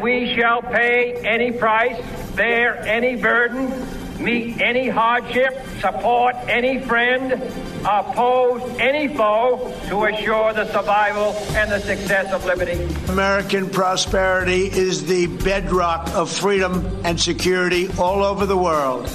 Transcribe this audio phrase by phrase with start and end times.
[0.00, 2.00] We shall pay any price,
[2.36, 3.68] bear any burden,
[4.22, 7.32] meet any hardship, support any friend,
[7.84, 12.80] oppose any foe to assure the survival and the success of liberty.
[13.10, 19.10] American prosperity is the bedrock of freedom and security all over the world.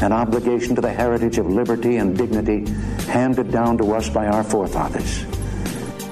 [0.00, 2.64] An obligation to the heritage of liberty and dignity
[3.08, 5.26] handed down to us by our forefathers.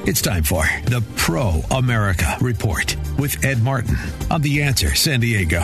[0.04, 3.94] It's time for the Pro America Report with Ed Martin
[4.32, 5.60] on The Answer San Diego.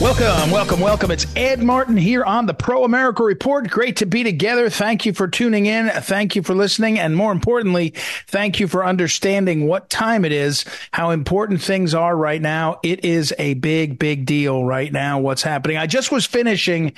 [0.00, 1.10] Welcome, welcome, welcome.
[1.10, 3.68] It's Ed Martin here on the Pro America Report.
[3.68, 4.70] Great to be together.
[4.70, 5.88] Thank you for tuning in.
[5.88, 7.00] Thank you for listening.
[7.00, 7.92] And more importantly,
[8.28, 12.78] thank you for understanding what time it is, how important things are right now.
[12.84, 15.76] It is a big, big deal right now, what's happening.
[15.76, 16.92] I just was finishing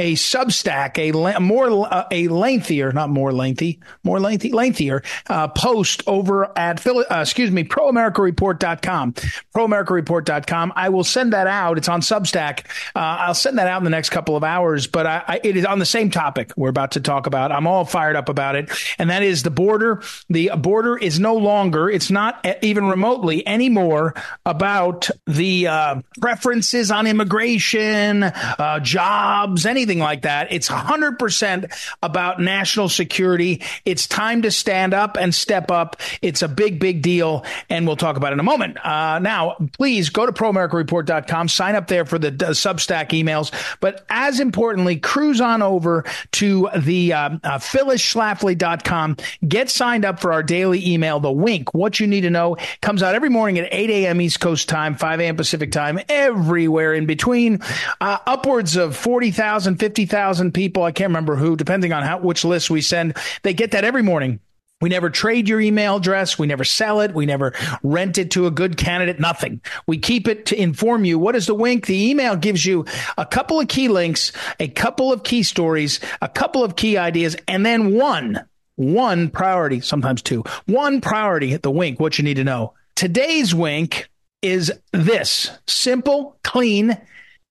[0.00, 6.02] a Substack, a more uh, a lengthier, not more lengthy, more lengthy, lengthier uh, post
[6.06, 9.12] over at uh, excuse me, proamericareport.com,
[9.54, 10.72] proamericareport.com.
[10.74, 11.76] I will send that out.
[11.76, 12.64] It's on Substack.
[12.96, 15.58] Uh, I'll send that out in the next couple of hours, but I, I, it
[15.58, 17.52] is on the same topic we're about to talk about.
[17.52, 20.02] I'm all fired up about it, and that is the border.
[20.30, 21.90] The border is no longer.
[21.90, 24.14] It's not even remotely anymore
[24.46, 30.52] about the uh, preferences on immigration, uh, jobs, anything anything like that.
[30.52, 33.62] It's 100% about national security.
[33.84, 35.96] It's time to stand up and step up.
[36.22, 37.44] It's a big, big deal.
[37.68, 38.84] And we'll talk about it in a moment.
[38.84, 43.52] Uh, now, please go to proamericareport.com, sign up there for the uh, Substack emails.
[43.80, 49.16] But as importantly, cruise on over to the uh, uh, phyllisschlafly.com.
[49.46, 51.74] Get signed up for our daily email, The Wink.
[51.74, 54.20] What you need to know comes out every morning at 8 a.m.
[54.20, 55.36] East Coast time, 5 a.m.
[55.36, 57.60] Pacific time, everywhere in between.
[58.00, 60.82] Uh, upwards of 40,000 50,000 people.
[60.84, 63.16] I can't remember who, depending on how, which list we send.
[63.42, 64.40] They get that every morning.
[64.80, 66.38] We never trade your email address.
[66.38, 67.14] We never sell it.
[67.14, 67.52] We never
[67.82, 69.20] rent it to a good candidate.
[69.20, 69.60] Nothing.
[69.86, 71.18] We keep it to inform you.
[71.18, 71.86] What is the wink?
[71.86, 72.86] The email gives you
[73.18, 77.36] a couple of key links, a couple of key stories, a couple of key ideas,
[77.46, 78.42] and then one,
[78.76, 82.00] one priority, sometimes two, one priority at the wink.
[82.00, 82.74] What you need to know.
[82.94, 84.08] Today's wink
[84.40, 86.96] is this simple, clean,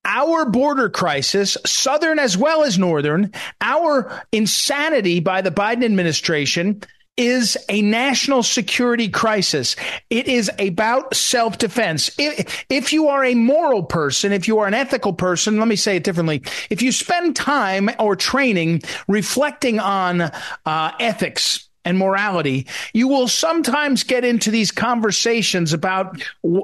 [0.05, 6.81] our border crisis, Southern as well as Northern, our insanity by the Biden administration
[7.19, 9.75] is a national security crisis.
[10.09, 12.09] It is about self defense.
[12.17, 15.75] If, if, you are a moral person, if you are an ethical person, let me
[15.75, 16.41] say it differently.
[16.69, 24.03] If you spend time or training reflecting on uh, ethics, and morality, you will sometimes
[24.03, 26.21] get into these conversations about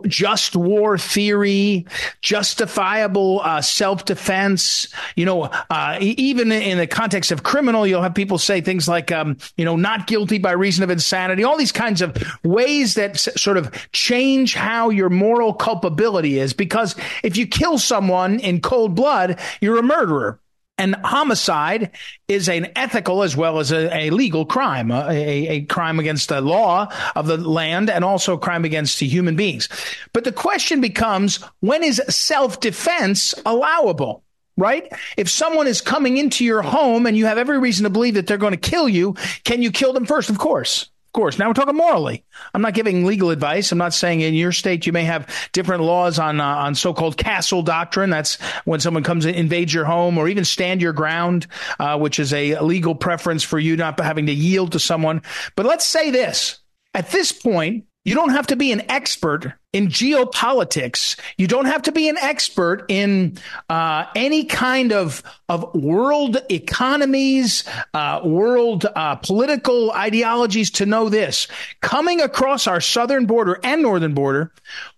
[0.08, 1.86] just war theory,
[2.22, 4.94] justifiable uh, self defense.
[5.16, 9.12] You know, uh, even in the context of criminal, you'll have people say things like,
[9.12, 13.12] um, you know, not guilty by reason of insanity, all these kinds of ways that
[13.12, 16.54] s- sort of change how your moral culpability is.
[16.54, 20.40] Because if you kill someone in cold blood, you're a murderer.
[20.78, 21.92] And homicide
[22.28, 26.42] is an ethical as well as a, a legal crime, a, a, crime against the
[26.42, 29.70] law of the land and also a crime against human beings.
[30.12, 34.24] But the question becomes when is self defense allowable?
[34.58, 34.90] Right?
[35.18, 38.26] If someone is coming into your home and you have every reason to believe that
[38.26, 40.30] they're going to kill you, can you kill them first?
[40.30, 41.40] Of course course.
[41.40, 42.26] Now we're talking morally.
[42.54, 43.72] I'm not giving legal advice.
[43.72, 47.18] I'm not saying in your state you may have different laws on uh, on so-called
[47.18, 48.10] castle doctrine.
[48.10, 51.48] That's when someone comes and invades your home, or even stand your ground,
[51.80, 55.22] uh, which is a legal preference for you not having to yield to someone.
[55.56, 56.60] But let's say this:
[56.94, 61.20] at this point, you don't have to be an expert in geopolitics.
[61.38, 63.38] You don't have to be an expert in
[63.70, 67.64] uh, any kind of of world economies,
[67.94, 71.48] uh, world uh, political ideologies to know this.
[71.82, 74.54] Coming across our southern border and northern border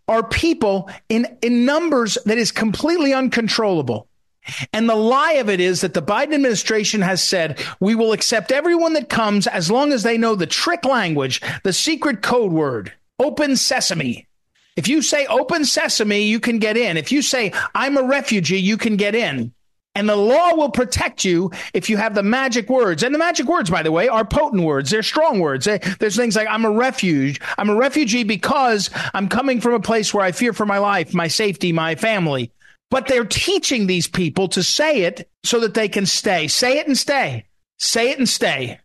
[0.08, 4.10] are people in in numbers that is completely uncontrollable.
[4.74, 8.52] And the lie of it is that the Biden administration has said, we will accept
[8.52, 12.94] everyone that comes as long as they know the trick language, the secret code word,
[13.20, 14.28] open sesame.
[14.76, 16.98] If you say open sesame, you can get in.
[16.98, 19.54] If you say I'm a refugee, you can get in.
[19.96, 23.02] And the law will protect you if you have the magic words.
[23.02, 24.92] And the magic words, by the way, are potent words.
[24.92, 25.66] They're strong words.
[25.66, 27.42] There's things like, I'm a refuge.
[27.58, 31.16] I'm a refugee because I'm coming from a place where I fear for my life,
[31.16, 32.52] my safety, my family.
[32.90, 36.48] But they're teaching these people to say it so that they can stay.
[36.48, 37.46] Say it and stay.
[37.80, 38.80] Say it and stay.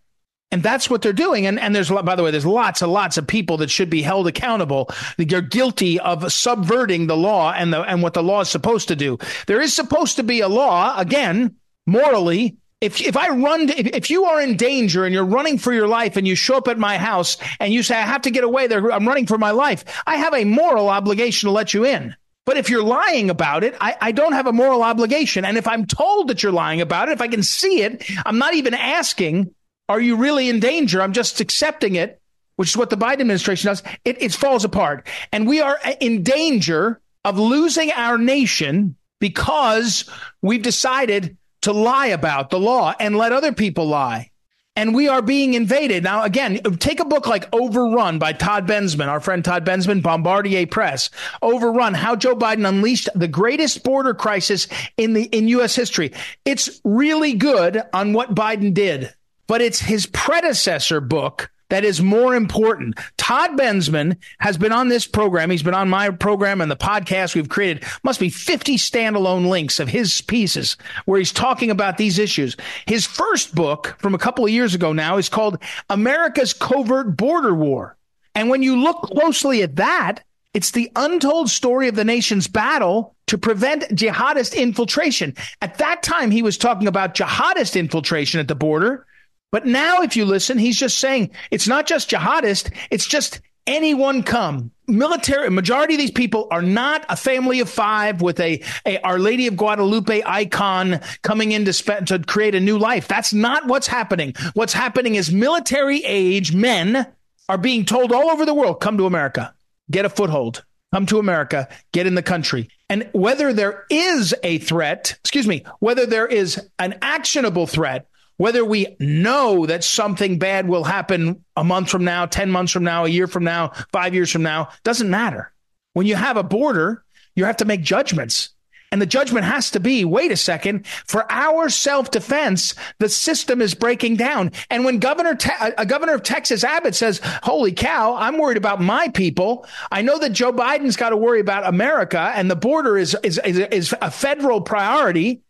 [0.52, 1.46] And that's what they're doing.
[1.46, 4.02] And, and there's, by the way, there's lots and lots of people that should be
[4.02, 4.90] held accountable.
[5.16, 8.96] They're guilty of subverting the law and the, and what the law is supposed to
[8.96, 9.19] do.
[9.46, 11.56] There is supposed to be a law, again,
[11.87, 12.58] morally.
[12.82, 15.88] If, if I run, if, if you are in danger and you're running for your
[15.88, 18.44] life and you show up at my house and you say, I have to get
[18.44, 19.84] away there, I'm running for my life.
[20.06, 22.14] I have a moral obligation to let you in.
[22.44, 25.44] But if you're lying about it, I, I, don't have a moral obligation.
[25.44, 28.39] And if I'm told that you're lying about it, if I can see it, I'm
[28.39, 29.55] not even asking
[29.89, 31.03] are you really in danger?
[31.03, 32.21] I'm just accepting it,
[32.56, 33.83] which is what the Biden administration does.
[34.05, 35.06] It, it falls apart.
[35.33, 40.09] And we are in danger of losing our nation because
[40.41, 44.31] we've decided to lie about the law and let other people lie.
[44.75, 46.03] And we are being invaded.
[46.03, 50.67] Now, again, take a book like Overrun by Todd Bensman, our friend Todd Bensman, Bombardier
[50.67, 51.11] Press.
[51.43, 55.77] Overrun, how Joe Biden unleashed the greatest border crisis in the, in U.S.
[55.77, 56.13] history.
[56.47, 59.13] It's really good on what Biden did
[59.53, 62.99] but it's his predecessor book that is more important.
[63.17, 65.49] Todd Bensman has been on this program.
[65.49, 67.83] He's been on my program and the podcast we've created.
[68.03, 70.77] Must be 50 standalone links of his pieces
[71.07, 72.59] where he's talking about these issues.
[72.85, 77.55] His first book from a couple of years ago now is called America's Covert Border
[77.55, 77.97] War.
[78.35, 80.23] And when you look closely at that,
[80.53, 85.35] it's the untold story of the nation's battle to prevent jihadist infiltration.
[85.63, 89.07] At that time, he was talking about jihadist infiltration at the border.
[89.52, 94.22] But now, if you listen, he's just saying it's not just jihadist, it's just anyone
[94.22, 94.72] come.
[94.88, 99.19] Military majority of these people are not a family of five with a, a Our
[99.19, 101.72] Lady of Guadalupe icon coming in to,
[102.06, 103.06] to create a new life.
[103.06, 104.34] That's not what's happening.
[104.54, 107.06] What's happening is military age men
[107.49, 109.54] are being told all over the world, come to America,
[109.90, 112.70] get a foothold, come to America, get in the country.
[112.88, 118.06] And whether there is a threat, excuse me, whether there is an actionable threat
[118.43, 122.83] whether we know that something bad will happen a month from now, 10 months from
[122.83, 125.53] now, a year from now, five years from now, doesn't matter.
[125.93, 127.05] When you have a border,
[127.37, 128.49] you have to make judgments.
[128.91, 133.62] And the judgment has to be wait a second, for our self defense, the system
[133.62, 134.50] is breaking down.
[134.71, 138.81] And when Governor, Te- a governor of Texas, Abbott says, holy cow, I'm worried about
[138.81, 139.69] my people.
[139.93, 143.38] I know that Joe Biden's got to worry about America and the border is, is,
[143.45, 145.43] is, is a federal priority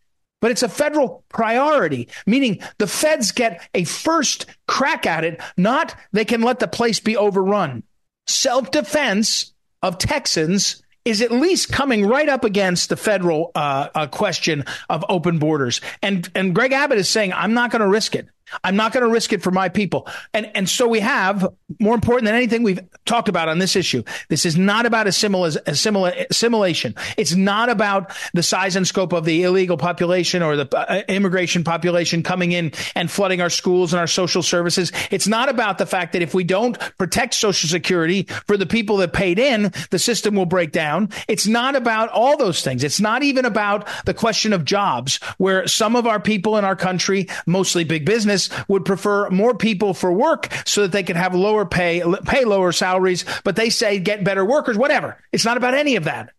[0.43, 5.95] but it's a federal priority, meaning the feds get a first crack at it, not
[6.11, 7.81] they can let the place be overrun.
[8.27, 14.07] Self defense of Texans is at least coming right up against the federal uh, uh,
[14.07, 15.79] question of open borders.
[16.01, 18.27] And and Greg Abbott is saying, I'm not going to risk it.
[18.63, 20.07] I'm not going to risk it for my people.
[20.33, 21.47] And and so we have
[21.79, 24.03] more important than anything we've talked about on this issue.
[24.29, 26.95] This is not about assimil- assimil- assimilation.
[27.17, 31.63] It's not about the size and scope of the illegal population or the uh, immigration
[31.63, 34.91] population coming in and flooding our schools and our social services.
[35.11, 38.97] It's not about the fact that if we don't protect social security for the people
[38.97, 41.09] that paid in, the system will break down.
[41.27, 42.83] It's not about all those things.
[42.83, 46.75] It's not even about the question of jobs where some of our people in our
[46.75, 51.35] country, mostly big business would prefer more people for work so that they could have
[51.35, 55.17] lower pay, pay lower salaries, but they say get better workers, whatever.
[55.31, 56.31] It's not about any of that.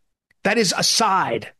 [0.44, 1.52] That is aside.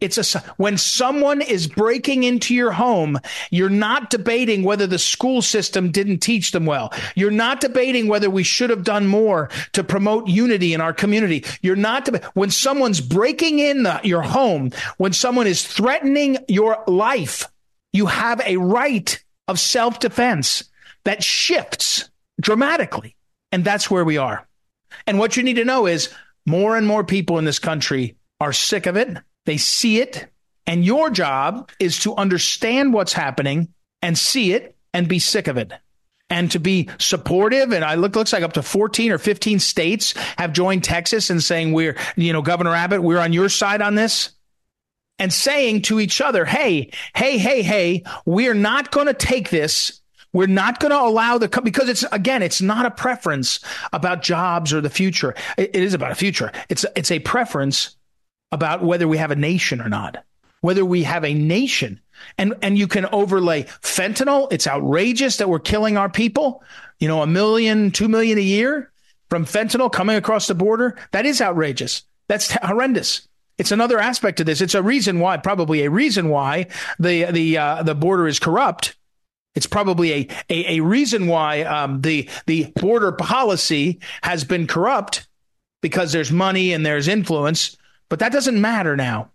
[0.00, 3.18] It's a, when someone is breaking into your home,
[3.50, 6.92] you're not debating whether the school system didn't teach them well.
[7.16, 11.44] You're not debating whether we should have done more to promote unity in our community.
[11.62, 17.46] You're not, when someone's breaking in the, your home, when someone is threatening your life,
[17.92, 20.64] you have a right of self defense
[21.04, 23.16] that shifts dramatically.
[23.50, 24.46] And that's where we are.
[25.06, 26.10] And what you need to know is
[26.46, 29.16] more and more people in this country are sick of it.
[29.46, 30.28] They see it.
[30.66, 33.68] And your job is to understand what's happening
[34.02, 35.72] and see it and be sick of it
[36.30, 37.72] and to be supportive.
[37.72, 41.42] And I look looks like up to 14 or 15 states have joined Texas and
[41.42, 44.30] saying we're, you know, Governor Abbott, we're on your side on this
[45.18, 50.00] and saying to each other, hey, hey, hey, hey, we're not going to take this.
[50.32, 53.60] We're not going to allow the, because it's, again, it's not a preference
[53.92, 55.34] about jobs or the future.
[55.56, 56.52] it, is about a future.
[56.68, 57.96] It's, it's a preference
[58.52, 60.24] about whether we have a nation or not,
[60.60, 62.00] whether we have a nation.
[62.36, 64.52] And, and you can overlay fentanyl.
[64.52, 66.62] It's outrageous that we're killing our people.
[66.98, 68.90] You know, a million, two million a year
[69.30, 70.96] from fentanyl coming across the border.
[71.12, 72.02] That is outrageous.
[72.28, 73.27] That's horrendous.
[73.58, 74.60] It's another aspect of this.
[74.60, 78.96] It's a reason why, probably a reason why the the uh, the border is corrupt.
[79.54, 85.26] It's probably a a, a reason why um, the the border policy has been corrupt
[85.82, 87.76] because there's money and there's influence.
[88.08, 89.30] But that doesn't matter now.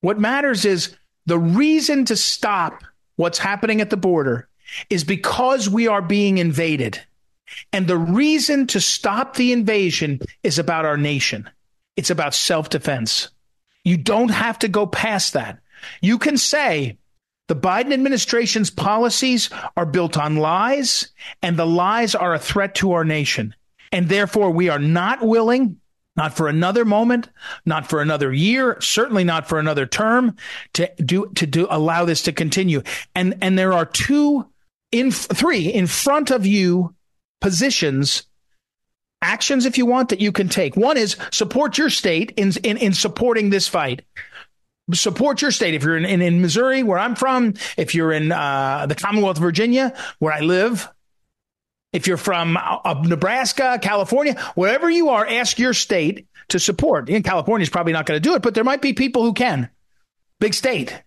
[0.00, 2.82] What matters is the reason to stop
[3.16, 4.48] what's happening at the border
[4.90, 7.00] is because we are being invaded.
[7.72, 11.48] And the reason to stop the invasion is about our nation.
[11.96, 13.28] It's about self defense.
[13.86, 15.60] You don't have to go past that.
[16.00, 16.98] You can say
[17.46, 22.94] the Biden administration's policies are built on lies, and the lies are a threat to
[22.94, 23.54] our nation.
[23.92, 25.78] And therefore, we are not willing,
[26.16, 27.28] not for another moment,
[27.64, 30.34] not for another year, certainly not for another term,
[30.72, 32.82] to do to do allow this to continue.
[33.14, 34.48] And and there are two
[34.90, 36.92] in three in front of you
[37.40, 38.24] positions
[39.26, 40.76] actions if you want that you can take.
[40.76, 44.02] One is support your state in in, in supporting this fight.
[44.92, 45.74] Support your state.
[45.74, 49.36] If you're in, in, in missouri where i'm from if you're in uh, the commonwealth
[49.36, 50.88] of virginia where i live
[51.92, 57.08] if you're from uh, nebraska california wherever you are ask your state to support.
[57.08, 59.32] In california is probably not going to do it but there might be people who
[59.32, 59.68] can.
[60.38, 61.02] Big state.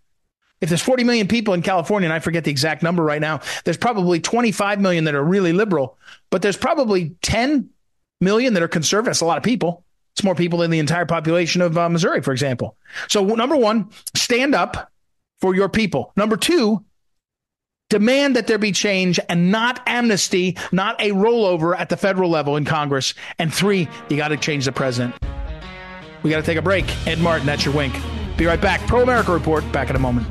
[0.61, 3.39] If there's 40 million people in California, and I forget the exact number right now,
[3.63, 5.97] there's probably 25 million that are really liberal,
[6.31, 7.69] but there's probably 10
[8.21, 9.11] million that are conservative.
[9.11, 9.83] That's a lot of people.
[10.13, 12.75] It's more people than the entire population of uh, Missouri, for example.
[13.07, 14.91] So, number one, stand up
[15.39, 16.11] for your people.
[16.15, 16.83] Number two,
[17.89, 22.57] demand that there be change and not amnesty, not a rollover at the federal level
[22.57, 23.13] in Congress.
[23.37, 25.15] And three, you got to change the president.
[26.23, 26.85] We got to take a break.
[27.07, 27.95] Ed Martin, that's your wink.
[28.35, 28.81] Be right back.
[28.87, 30.27] Pro America Report, back in a moment.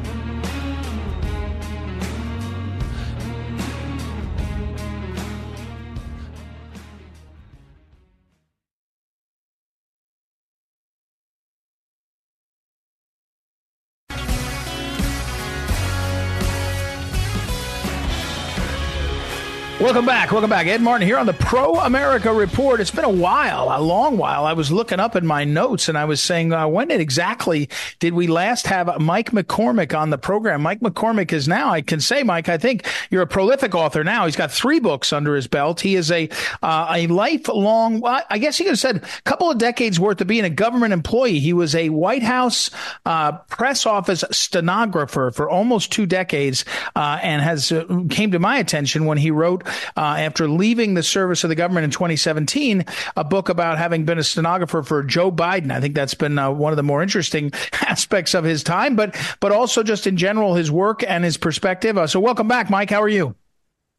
[19.88, 20.32] Welcome back.
[20.32, 20.66] Welcome back.
[20.66, 22.78] Ed Martin here on the Pro America Report.
[22.78, 24.44] It's been a while, a long while.
[24.44, 27.70] I was looking up in my notes and I was saying, uh, when did exactly
[27.98, 30.60] did we last have Mike McCormick on the program?
[30.60, 34.26] Mike McCormick is now, I can say, Mike, I think you're a prolific author now.
[34.26, 35.80] He's got three books under his belt.
[35.80, 36.28] He is a,
[36.62, 40.26] uh, a lifelong, I guess you could have said a couple of decades worth of
[40.26, 41.38] being a government employee.
[41.38, 42.70] He was a White House,
[43.06, 48.58] uh, press office stenographer for almost two decades, uh, and has uh, came to my
[48.58, 49.66] attention when he wrote
[49.96, 52.84] uh, after leaving the service of the government in 2017,
[53.16, 55.70] a book about having been a stenographer for Joe Biden.
[55.70, 59.16] I think that's been uh, one of the more interesting aspects of his time, but
[59.40, 61.98] but also just in general his work and his perspective.
[61.98, 62.90] Uh, so welcome back, Mike.
[62.90, 63.34] How are you?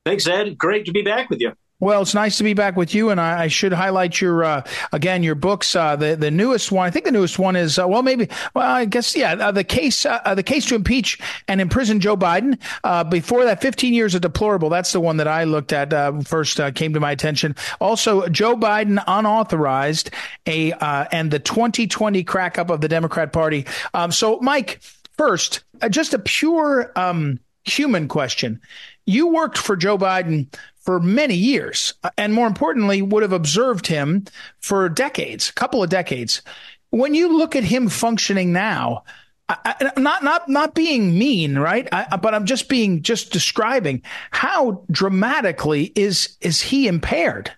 [0.05, 0.57] Thanks, Ed.
[0.57, 1.53] Great to be back with you.
[1.81, 4.63] Well, it's nice to be back with you, and I, I should highlight your uh,
[4.91, 5.77] again your books.
[5.77, 8.69] Uh, the the newest one, I think the newest one is uh, well, maybe well,
[8.69, 12.59] I guess yeah, uh, the case uh, the case to impeach and imprison Joe Biden.
[12.83, 14.67] Uh, before that, 15 years of deplorable.
[14.67, 15.89] That's the one that I looked at
[16.27, 17.55] first came to my attention.
[17.79, 20.11] Also, Joe Biden unauthorized
[20.45, 20.73] a
[21.13, 23.65] and the 2020 crack up of the Democrat Party.
[23.93, 24.81] Um, so, Mike,
[25.17, 28.59] first, just a pure um, human question.
[29.05, 30.47] You worked for Joe Biden
[30.89, 34.25] for many years, and more importantly, would have observed him
[34.59, 36.41] for decades, a couple of decades.
[36.89, 39.03] When you look at him functioning now,
[39.47, 41.87] I, not not not being mean, right?
[41.91, 47.51] I, but I'm just being just describing how dramatically is is he impaired?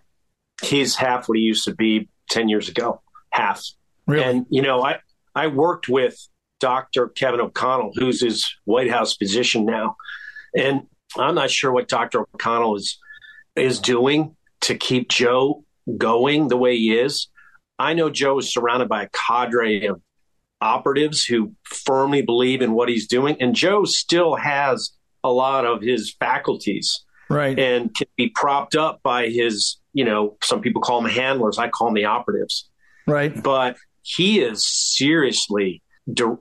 [0.61, 3.63] He's half what he used to be ten years ago, half.
[4.07, 4.25] Really?
[4.25, 4.99] And you know, I
[5.35, 6.19] I worked with
[6.59, 7.07] Dr.
[7.07, 9.95] Kevin O'Connell, who's his White House physician now,
[10.53, 10.81] and
[11.17, 12.23] I'm not sure what Dr.
[12.23, 12.97] O'Connell is
[13.55, 15.63] is doing to keep Joe
[15.97, 17.27] going the way he is.
[17.79, 20.01] I know Joe is surrounded by a cadre of
[20.61, 24.91] operatives who firmly believe in what he's doing, and Joe still has
[25.23, 29.77] a lot of his faculties, right, and can be propped up by his.
[29.93, 31.57] You know, some people call them handlers.
[31.57, 32.69] I call them the operatives,
[33.07, 33.41] right.
[33.41, 35.81] But he is seriously
[36.11, 36.37] de-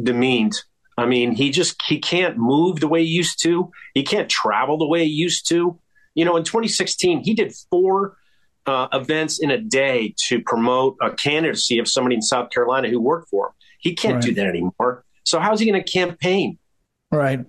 [0.00, 0.54] demeaned.
[0.98, 3.72] I mean, he just he can't move the way he used to.
[3.94, 5.78] He can't travel the way he used to.
[6.20, 8.18] You know, in 2016, he did four
[8.66, 13.00] uh, events in a day to promote a candidacy of somebody in South Carolina who
[13.00, 13.52] worked for him.
[13.78, 14.24] He can't right.
[14.24, 15.06] do that anymore.
[15.24, 16.58] So how's he going to campaign?
[17.10, 17.40] Right.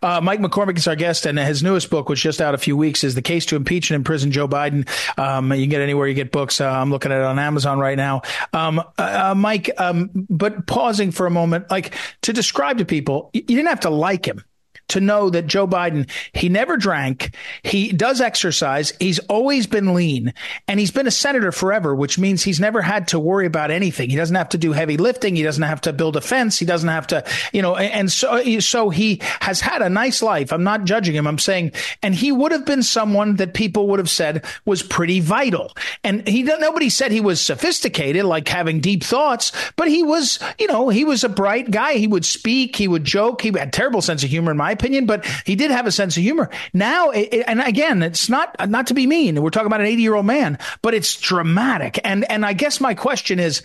[0.00, 2.76] Uh, Mike McCormick is our guest, and his newest book, which just out a few
[2.76, 4.88] weeks, is The Case to Impeach and Imprison Joe Biden.
[5.18, 6.60] Um, you can get anywhere you get books.
[6.60, 8.22] Uh, I'm looking at it on Amazon right now.
[8.52, 13.30] Um, uh, uh Mike, um, but pausing for a moment, like to describe to people,
[13.34, 14.44] you didn't have to like him
[14.90, 20.32] to know that Joe Biden, he never drank, he does exercise, he's always been lean,
[20.68, 24.10] and he's been a senator forever, which means he's never had to worry about anything.
[24.10, 26.66] He doesn't have to do heavy lifting, he doesn't have to build a fence, he
[26.66, 30.52] doesn't have to, you know, and so so he has had a nice life.
[30.52, 31.26] I'm not judging him.
[31.26, 35.20] I'm saying, and he would have been someone that people would have said was pretty
[35.20, 35.74] vital.
[36.04, 40.66] And he nobody said he was sophisticated, like having deep thoughts, but he was, you
[40.66, 41.94] know, he was a bright guy.
[41.94, 43.42] He would speak, he would joke.
[43.42, 46.16] He had terrible sense of humor, in my opinion, but he did have a sense
[46.16, 46.50] of humor.
[46.72, 49.40] Now, it, and again, it's not not to be mean.
[49.40, 52.00] We're talking about an 80 year old man, but it's dramatic.
[52.04, 53.62] And and I guess my question is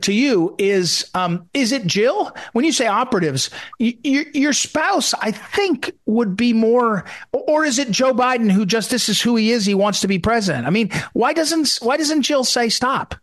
[0.00, 2.34] to you is um, is it Jill?
[2.52, 7.78] When you say operatives, y- your, your spouse, I think, would be more, or is
[7.78, 9.66] it Joe Biden who just this is who he is?
[9.66, 10.66] He wants to be president.
[10.66, 13.14] I mean, why doesn't why doesn't Jill say stop?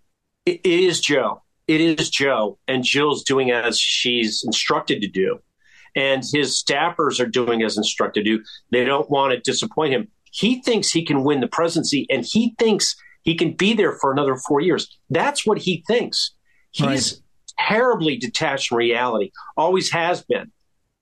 [0.45, 1.43] it is Joe.
[1.67, 5.39] It is Joe, and Jill's doing as she's instructed to do,
[5.96, 8.43] and his staffers are doing as instructed to do.
[8.72, 10.08] They don't want to disappoint him.
[10.31, 14.12] He thinks he can win the presidency, and he thinks he can be there for
[14.12, 14.98] another four years.
[15.10, 16.31] That's what he thinks.
[16.72, 17.67] He's right.
[17.67, 20.51] terribly detached from reality, always has been.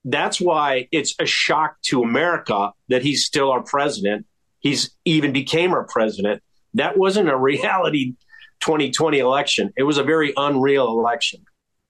[0.06, 4.26] That's why it's a shock to America that he's still our president.
[4.60, 6.42] He's even became our president.
[6.74, 8.14] That wasn't a reality
[8.62, 9.74] 2020 election.
[9.78, 11.46] It was a very unreal election.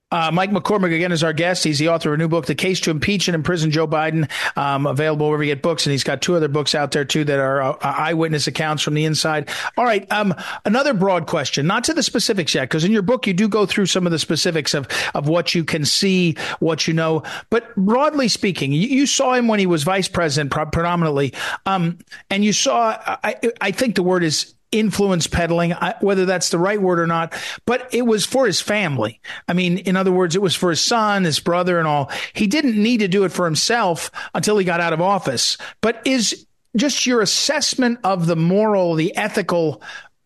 [0.09, 1.65] Uh, Mike McCormick again is our guest.
[1.65, 4.29] He's the author of a new book, The Case to Impeach and Imprison Joe Biden,
[4.55, 5.85] um, available wherever you get books.
[5.85, 8.93] And he's got two other books out there too that are uh, eyewitness accounts from
[8.93, 9.49] the inside.
[9.75, 10.09] All right.
[10.09, 10.33] Um,
[10.63, 13.65] another broad question, not to the specifics yet, because in your book you do go
[13.65, 17.23] through some of the specifics of of what you can see, what you know.
[17.49, 21.33] But broadly speaking, you, you saw him when he was vice president, predominantly,
[21.65, 21.97] um,
[22.29, 22.97] and you saw.
[23.23, 27.34] I, I think the word is influence peddling, whether that's the right word or not,
[27.65, 29.19] but it was for his family.
[29.48, 32.12] I mean, in other words, it was for his son, his brother, and all.
[32.34, 35.57] He didn't need to do it for himself until he got out of office.
[35.81, 39.81] But is just your assessment of the moral, the ethical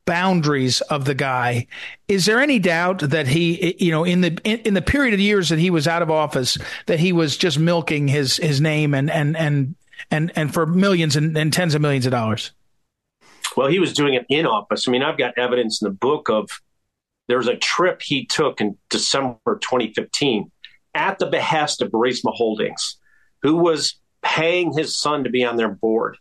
[0.06, 1.68] boundaries of the guy.
[2.08, 5.20] Is there any doubt that he, you know, in the in, in, the period of
[5.20, 8.94] years that he was out of office, that he was just milking his his name
[8.94, 9.76] and and and
[10.10, 12.52] and and for millions and, and tens of millions of dollars?
[13.56, 14.88] Well, he was doing it in office.
[14.88, 16.50] I mean, I've got evidence in the book of
[17.28, 20.52] there's a trip he took in December 2015
[20.94, 22.98] at the behest of Burisma Holdings,
[23.42, 26.18] who was paying his son to be on their board.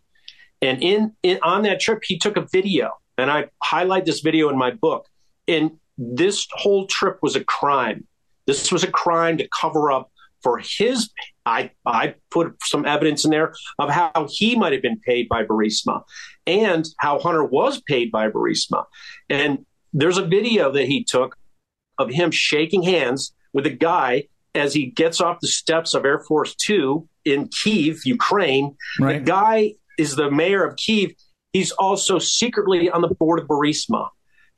[0.63, 4.49] And in, in on that trip, he took a video, and I highlight this video
[4.51, 5.07] in my book.
[5.49, 8.07] And this whole trip was a crime.
[8.47, 10.11] This was a crime to cover up
[10.43, 11.11] for his
[11.45, 15.45] I I put some evidence in there of how he might have been paid by
[15.45, 16.03] Burisma
[16.51, 18.85] and how Hunter was paid by Burisma.
[19.29, 21.37] And there's a video that he took
[21.99, 26.19] of him shaking hands with a guy as he gets off the steps of Air
[26.19, 28.77] Force 2 in Kiev, Ukraine.
[28.99, 29.19] Right.
[29.19, 31.13] The guy is the mayor of Kiev.
[31.53, 34.09] He's also secretly on the board of Burisma.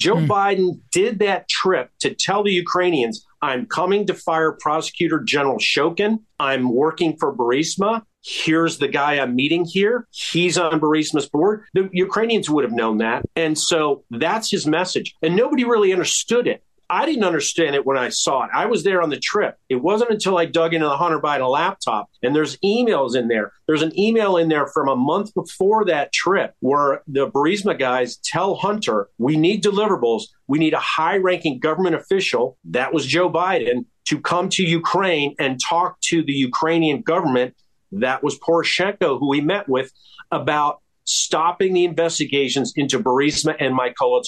[0.01, 0.27] Joe mm.
[0.27, 6.21] Biden did that trip to tell the Ukrainians, I'm coming to fire Prosecutor General Shokin.
[6.39, 8.03] I'm working for Burisma.
[8.23, 10.07] Here's the guy I'm meeting here.
[10.11, 11.65] He's on Burisma's board.
[11.75, 13.25] The Ukrainians would have known that.
[13.35, 15.17] And so that's his message.
[15.23, 16.63] And nobody really understood it.
[16.93, 18.51] I didn't understand it when I saw it.
[18.53, 19.57] I was there on the trip.
[19.71, 23.53] It wasn't until I dug into the Hunter Biden laptop and there's emails in there.
[23.67, 28.19] There's an email in there from a month before that trip where the Burisma guys
[28.19, 30.25] tell Hunter, we need deliverables.
[30.49, 32.59] We need a high ranking government official.
[32.67, 37.55] That was Joe Biden to come to Ukraine and talk to the Ukrainian government.
[37.93, 39.93] That was Poroshenko, who we met with
[40.31, 44.23] about stopping the investigations into Burisma and Mykola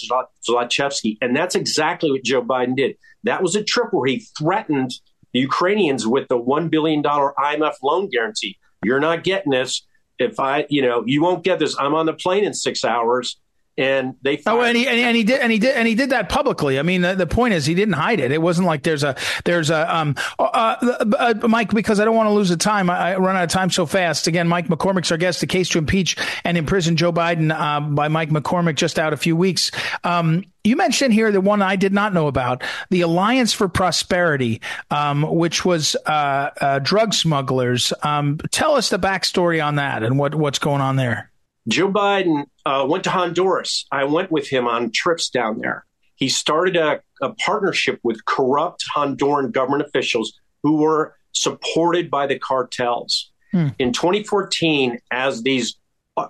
[0.49, 1.19] Zlochevsky.
[1.21, 2.97] And that's exactly what Joe Biden did.
[3.23, 4.93] That was a trip where he threatened
[5.33, 8.59] the Ukrainians with the $1 billion IMF loan guarantee.
[8.85, 9.87] You're not getting this.
[10.19, 11.77] If I, you know, you won't get this.
[11.79, 13.41] I'm on the plane in six hours
[13.77, 16.29] and they oh and he, and he did and he did and he did that
[16.29, 19.03] publicly i mean the, the point is he didn't hide it it wasn't like there's
[19.03, 22.57] a there's a um uh, uh, uh mike because i don't want to lose the
[22.57, 25.49] time I, I, run out of time so fast again mike mccormick's our guest the
[25.49, 29.35] case to impeach and imprison joe biden uh, by mike mccormick just out a few
[29.35, 29.73] weeks
[30.05, 34.63] um you mentioned here the one I did not know about, the Alliance for Prosperity,
[34.91, 37.93] um, which was uh, uh, drug smugglers.
[38.03, 41.31] Um, tell us the backstory on that and what, what's going on there.
[41.69, 43.87] Joe Biden uh, went to Honduras.
[43.91, 45.85] I went with him on trips down there.
[46.17, 52.39] He started a, a partnership with corrupt Honduran government officials who were supported by the
[52.39, 53.31] cartels.
[53.53, 53.69] Hmm.
[53.79, 55.77] In 2014, as these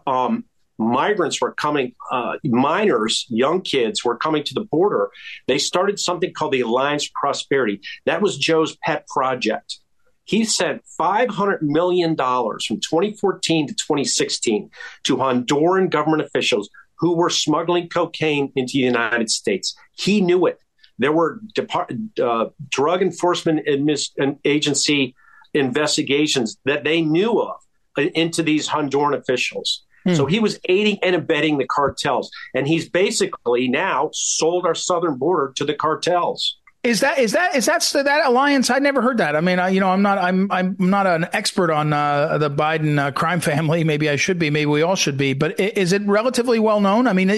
[0.07, 0.44] um,
[0.79, 5.11] migrants were coming, uh, minors, young kids were coming to the border,
[5.47, 7.81] they started something called the Alliance Prosperity.
[8.07, 9.79] That was Joe's pet project.
[10.24, 14.70] He sent $500 million from 2014 to 2016
[15.04, 19.76] to Honduran government officials who were smuggling cocaine into the United States.
[19.92, 20.58] He knew it.
[20.98, 25.14] There were Depart- uh, Drug Enforcement Admis- Agency
[25.52, 27.56] investigations that they knew of
[27.98, 29.84] uh, into these Honduran officials.
[30.04, 30.14] Hmm.
[30.14, 32.30] So he was aiding and abetting the cartels.
[32.54, 36.58] And he's basically now sold our southern border to the cartels.
[36.85, 38.68] Is that is that is that that alliance?
[38.68, 39.35] I never heard that.
[39.35, 42.51] I mean, I, you know, I'm not I'm I'm not an expert on uh, the
[42.51, 43.85] Biden uh, crime family.
[43.85, 44.51] Maybe I should be.
[44.51, 45.33] Maybe we all should be.
[45.33, 47.07] But is it relatively well known?
[47.07, 47.31] I mean,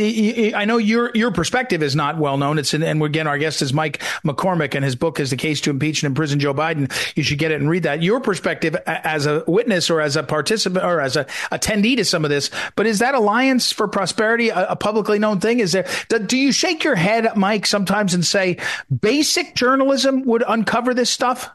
[0.52, 2.58] I know your your perspective is not well known.
[2.58, 5.60] It's in, and again, our guest is Mike McCormick, and his book is "The Case
[5.60, 8.02] to Impeach and Imprison Joe Biden." You should get it and read that.
[8.02, 12.24] Your perspective as a witness or as a participant or as a attendee to some
[12.24, 12.50] of this.
[12.74, 15.60] But is that alliance for prosperity a, a publicly known thing?
[15.60, 15.86] Is there?
[16.08, 18.56] Do you shake your head, Mike, sometimes and say,
[19.00, 21.50] base basic journalism would uncover this stuff?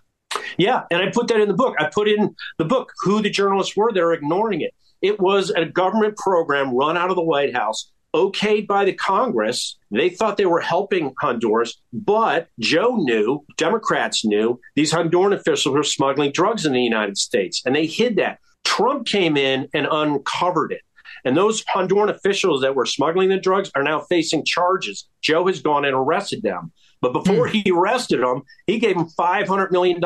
[0.58, 1.76] Yeah, and I put that in the book.
[1.80, 3.92] I put in the book who the journalists were.
[3.92, 4.74] They're ignoring it.
[5.02, 9.78] It was a government program run out of the White House, okayed by the Congress.
[9.90, 15.84] They thought they were helping Honduras, but Joe knew, Democrats knew, these Honduran officials were
[15.84, 18.40] smuggling drugs in the United States, and they hid that.
[18.64, 20.82] Trump came in and uncovered it.
[21.26, 25.08] And those Honduran officials that were smuggling the drugs are now facing charges.
[25.22, 26.72] Joe has gone and arrested them.
[27.02, 27.54] But before hmm.
[27.54, 30.00] he arrested him, he gave him $500 million.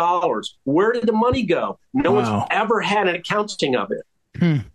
[0.64, 1.78] Where did the money go?
[1.94, 2.38] No wow.
[2.38, 4.04] one's ever had an accounting of it.
[4.40, 4.68] Hmm.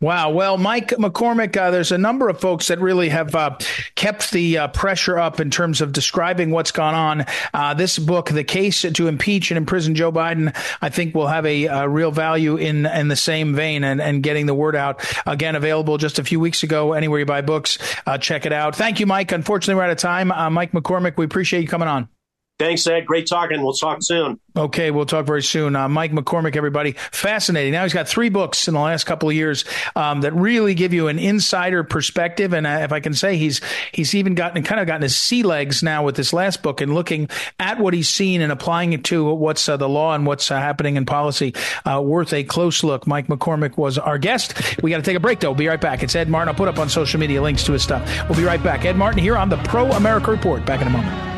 [0.00, 0.30] Wow.
[0.30, 3.56] Well, Mike McCormick, uh, there's a number of folks that really have uh,
[3.94, 7.26] kept the uh, pressure up in terms of describing what's gone on.
[7.54, 11.46] Uh, this book, The Case to Impeach and Imprison Joe Biden, I think will have
[11.46, 15.04] a, a real value in, in the same vein and, and getting the word out.
[15.26, 17.78] Again, available just a few weeks ago, anywhere you buy books.
[18.06, 18.74] Uh, check it out.
[18.74, 19.32] Thank you, Mike.
[19.32, 20.32] Unfortunately, we're out of time.
[20.32, 22.08] Uh, Mike McCormick, we appreciate you coming on.
[22.60, 23.06] Thanks, Ed.
[23.06, 23.62] Great talking.
[23.62, 24.38] We'll talk soon.
[24.54, 25.74] Okay, we'll talk very soon.
[25.74, 26.92] Uh, Mike McCormick, everybody.
[27.10, 27.72] Fascinating.
[27.72, 29.64] Now he's got three books in the last couple of years
[29.96, 32.52] um, that really give you an insider perspective.
[32.52, 35.42] And uh, if I can say, he's he's even gotten kind of gotten his sea
[35.42, 39.04] legs now with this last book and looking at what he's seen and applying it
[39.04, 41.54] to what's uh, the law and what's uh, happening in policy.
[41.86, 43.06] Uh, worth a close look.
[43.06, 44.82] Mike McCormick was our guest.
[44.82, 45.52] We got to take a break though.
[45.52, 46.02] We'll be right back.
[46.02, 46.50] It's Ed Martin.
[46.50, 48.28] I'll put up on social media links to his stuff.
[48.28, 48.84] We'll be right back.
[48.84, 50.66] Ed Martin here on the Pro America Report.
[50.66, 51.29] Back in a moment.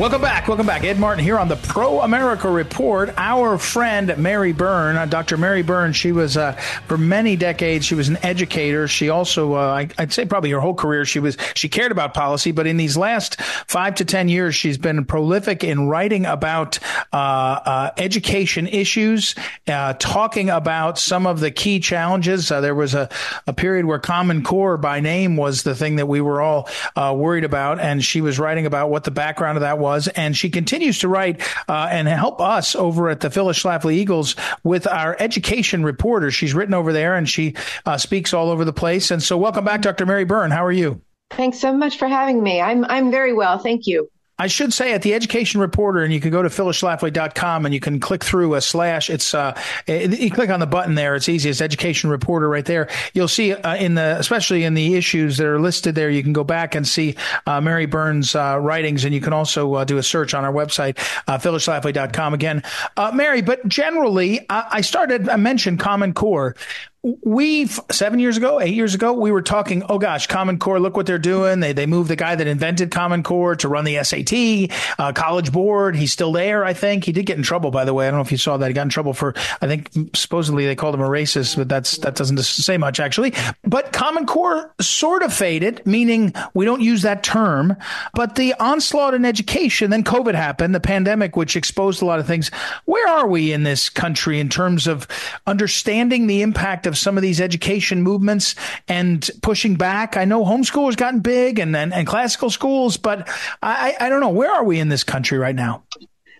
[0.00, 0.39] Welcome back.
[0.50, 0.82] Welcome back.
[0.82, 3.14] Ed Martin here on the Pro America Report.
[3.16, 5.36] Our friend Mary Byrne, uh, Dr.
[5.36, 6.54] Mary Byrne, she was uh,
[6.88, 7.86] for many decades.
[7.86, 8.88] She was an educator.
[8.88, 12.14] She also, uh, I, would say, probably her whole career, she was she cared about
[12.14, 12.50] policy.
[12.50, 16.80] But in these last five to ten years, she's been prolific in writing about
[17.12, 19.36] uh, uh, education issues,
[19.68, 22.48] uh, talking about some of the key challenges.
[22.48, 23.08] there was a,
[23.46, 27.44] a period where Common Core by name was the thing that we were all worried
[27.44, 30.08] about, and she was writing about what the background of that was.
[30.08, 34.34] And she continues to write uh, and help us over at the Phyllis Schlafly Eagles
[34.64, 36.30] with our education reporter.
[36.30, 37.54] She's written over there and she
[37.86, 39.10] uh, speaks all over the place.
[39.10, 40.06] And so, welcome back, Dr.
[40.06, 40.50] Mary Byrne.
[40.50, 41.00] How are you?
[41.30, 42.60] Thanks so much for having me.
[42.60, 44.10] I'm I'm very well, thank you.
[44.40, 47.78] I should say at the Education Reporter, and you can go to phyllisschlafly.com and you
[47.80, 49.10] can click through a slash.
[49.10, 51.14] It's uh, you click on the button there.
[51.14, 51.50] It's easy.
[51.50, 52.88] It's Education Reporter right there.
[53.12, 56.32] You'll see uh, in the, especially in the issues that are listed there, you can
[56.32, 59.98] go back and see uh, Mary Byrne's uh, writings, and you can also uh, do
[59.98, 60.96] a search on our website,
[61.28, 62.32] uh, phyllisschlafly.com.
[62.32, 62.62] Again,
[62.96, 66.56] uh, Mary, but generally, I, I started, I mentioned Common Core
[67.02, 69.82] we seven years ago, eight years ago, we were talking.
[69.88, 71.60] Oh gosh, Common Core, look what they're doing.
[71.60, 75.50] They they moved the guy that invented Common Core to run the SAT, uh, College
[75.50, 75.96] Board.
[75.96, 77.04] He's still there, I think.
[77.04, 78.06] He did get in trouble, by the way.
[78.06, 78.66] I don't know if you saw that.
[78.68, 81.96] He got in trouble for, I think, supposedly they called him a racist, but that's
[81.98, 83.32] that doesn't say much actually.
[83.64, 87.76] But Common Core sort of faded, meaning we don't use that term.
[88.12, 92.26] But the onslaught in education, then COVID happened, the pandemic, which exposed a lot of
[92.26, 92.50] things.
[92.84, 95.08] Where are we in this country in terms of
[95.46, 96.86] understanding the impact?
[96.89, 98.54] of some of these education movements
[98.88, 100.16] and pushing back?
[100.16, 103.28] I know homeschool has gotten big and, and, and classical schools, but
[103.62, 104.28] I, I don't know.
[104.28, 105.84] Where are we in this country right now?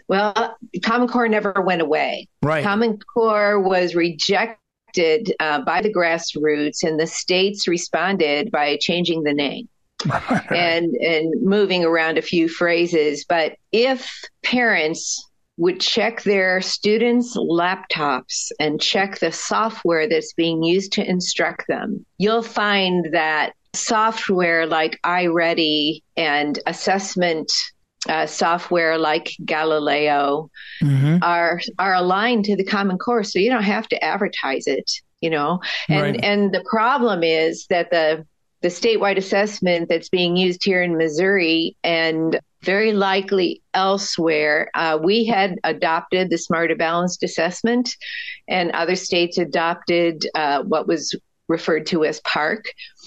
[0.08, 2.28] Well, Common Core never went away.
[2.42, 2.64] Right.
[2.64, 9.32] Common Core was rejected uh, by the grassroots, and the states responded by changing the
[9.32, 9.68] name.
[10.50, 14.10] and and moving around a few phrases but if
[14.42, 15.29] parents
[15.60, 22.06] would check their students' laptops and check the software that's being used to instruct them,
[22.16, 27.52] you'll find that software like iReady and assessment
[28.08, 30.50] uh, software like Galileo
[30.82, 31.18] mm-hmm.
[31.22, 34.90] are are aligned to the Common Core, so you don't have to advertise it.
[35.20, 36.24] You know, and right.
[36.24, 38.26] and the problem is that the
[38.62, 44.70] the statewide assessment that's being used here in Missouri and very likely elsewhere.
[44.74, 47.96] Uh, we had adopted the Smarter Balanced Assessment,
[48.48, 51.14] and other states adopted uh, what was
[51.48, 52.64] referred to as PARCC.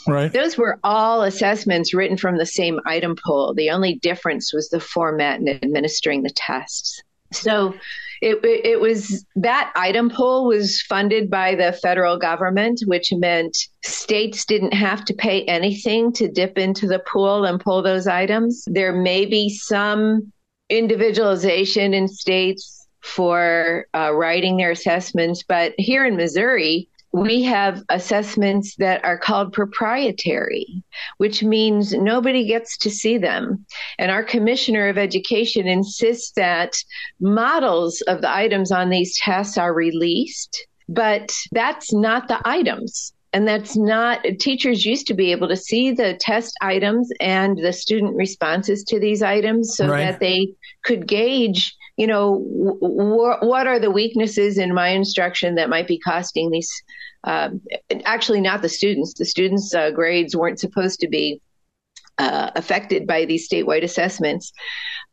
[0.07, 0.31] Right.
[0.31, 3.53] Those were all assessments written from the same item pool.
[3.53, 7.01] The only difference was the format and administering the tests.
[7.35, 7.73] So
[8.21, 14.45] it, it was that item pool was funded by the federal government, which meant states
[14.45, 18.63] didn't have to pay anything to dip into the pool and pull those items.
[18.67, 20.31] There may be some
[20.69, 28.75] individualization in states for uh, writing their assessments, but here in Missouri, we have assessments
[28.77, 30.83] that are called proprietary,
[31.17, 33.65] which means nobody gets to see them.
[33.99, 36.75] And our Commissioner of Education insists that
[37.19, 43.13] models of the items on these tests are released, but that's not the items.
[43.31, 47.73] And that's not, teachers used to be able to see the test items and the
[47.73, 50.05] student responses to these items so right.
[50.05, 55.69] that they could gauge you know, w- what are the weaknesses in my instruction that
[55.69, 56.69] might be costing these?
[57.23, 57.61] Um,
[58.05, 59.13] actually, not the students.
[59.13, 61.41] The students' uh, grades weren't supposed to be
[62.17, 64.51] uh, affected by these statewide assessments,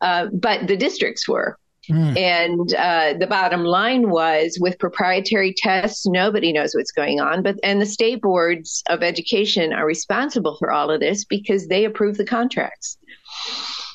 [0.01, 1.57] uh, but the districts were.
[1.89, 2.17] Mm.
[2.17, 7.41] And uh, the bottom line was with proprietary tests, nobody knows what's going on.
[7.41, 11.85] But and the state boards of education are responsible for all of this because they
[11.85, 12.97] approve the contracts.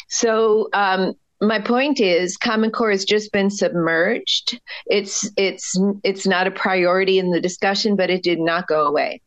[0.08, 4.60] So um, my point is common core has just been submerged.
[4.86, 9.20] It's it's it's not a priority in the discussion but it did not go away.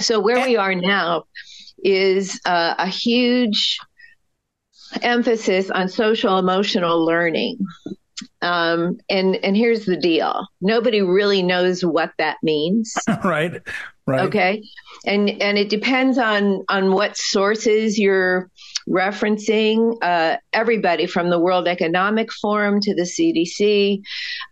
[0.00, 1.24] So where we are now
[1.82, 3.78] is uh, a huge
[5.00, 7.58] emphasis on social emotional learning.
[8.40, 10.46] Um, and and here's the deal.
[10.60, 12.94] Nobody really knows what that means.
[13.24, 13.62] Right
[14.06, 14.26] right.
[14.26, 14.62] Okay?
[15.04, 18.50] And and it depends on on what sources you're
[18.88, 24.02] referencing uh, everybody from the World Economic Forum to the CDC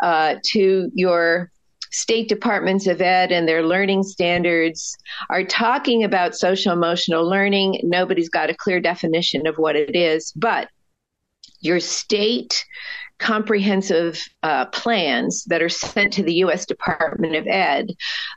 [0.02, 1.50] uh, to your
[1.92, 4.96] state departments of ed and their learning standards
[5.28, 7.80] are talking about social emotional learning.
[7.82, 10.68] Nobody's got a clear definition of what it is, but
[11.60, 12.64] your state
[13.20, 16.66] comprehensive uh, plans that are sent to the U.S.
[16.66, 17.90] Department of Ed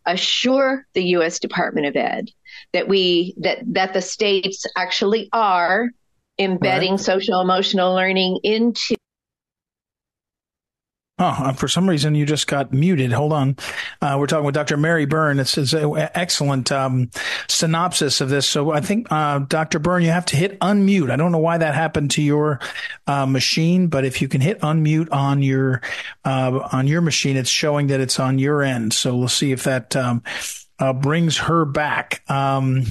[0.06, 1.40] assure the U.S.
[1.40, 2.30] Department of Ed
[2.74, 5.90] that we that that the states actually are
[6.38, 7.00] embedding right.
[7.00, 8.96] social emotional learning into
[11.20, 13.12] Oh, for some reason you just got muted.
[13.12, 13.56] Hold on.
[14.02, 14.78] Uh, we're talking with Dr.
[14.78, 15.40] Mary Byrne.
[15.40, 17.12] It's, is an excellent um,
[17.48, 18.48] synopsis of this.
[18.48, 19.78] So I think, uh, Dr.
[19.78, 21.12] Byrne, you have to hit unmute.
[21.12, 22.60] I don't know why that happened to your
[23.06, 25.82] uh, machine, but if you can hit unmute on your
[26.26, 28.92] uh, on your machine, it's showing that it's on your end.
[28.94, 29.96] So we'll see if that.
[29.96, 30.24] Um,
[30.80, 32.30] uh, brings her back.
[32.30, 32.86] Um,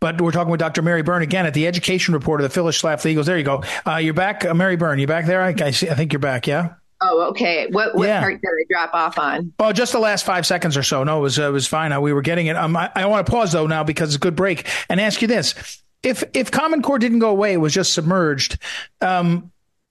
[0.00, 0.82] but we're talking with Dr.
[0.82, 3.26] Mary Byrne again at the Education Report of the Phyllis Schlafly Eagles.
[3.26, 3.62] There you go.
[3.86, 4.98] Uh, you're back, uh, Mary Byrne.
[4.98, 5.40] You back there?
[5.40, 6.48] I, I, see, I think you're back.
[6.48, 6.74] Yeah.
[7.02, 7.66] Oh, okay.
[7.68, 8.20] What what yeah.
[8.20, 9.52] part did I drop off on?
[9.58, 11.02] Oh, just the last five seconds or so.
[11.02, 11.92] No, it was uh, it was fine.
[11.92, 12.56] Uh, we were getting it.
[12.56, 15.22] Um, I, I want to pause though now because it's a good break and ask
[15.22, 18.58] you this: if if Common Core didn't go away, it was just submerged.
[19.00, 19.50] Um,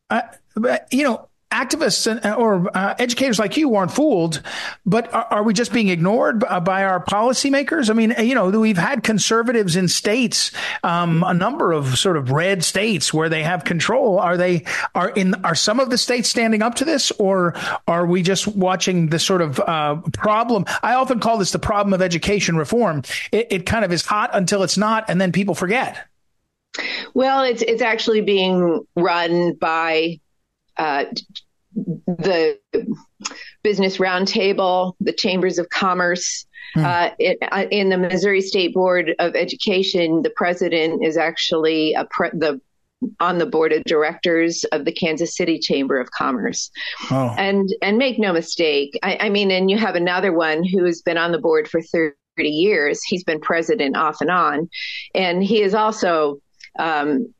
[0.09, 0.23] I,
[0.91, 4.41] you know, activists or uh, educators like you weren't fooled,
[4.85, 7.89] but are, are, we just being ignored by our policymakers?
[7.89, 10.51] I mean, you know, we've had conservatives in states,
[10.83, 14.19] um, a number of sort of red states where they have control.
[14.19, 17.55] Are they are in are some of the states standing up to this, or
[17.87, 20.65] are we just watching this sort of uh, problem?
[20.83, 23.03] I often call this the problem of education reform.
[23.31, 26.05] It, it kind of is hot until it's not, and then people forget.
[27.15, 30.19] Well, it's it's actually being run by
[30.79, 31.05] uh,
[31.75, 32.57] the
[33.63, 36.45] Business Roundtable, the Chambers of Commerce.
[36.73, 36.85] Hmm.
[36.85, 42.29] Uh, it, uh, in the Missouri State Board of Education, the president is actually pre-
[42.33, 42.59] the
[43.19, 46.69] on the board of directors of the Kansas City Chamber of Commerce.
[47.11, 47.33] Oh.
[47.37, 51.01] And and make no mistake, I, I mean, and you have another one who has
[51.01, 53.01] been on the board for 30 years.
[53.03, 54.69] He's been president off and on,
[55.15, 56.41] and he is also
[56.77, 57.33] um,